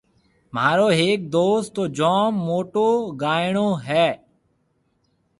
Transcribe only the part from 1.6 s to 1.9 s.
تو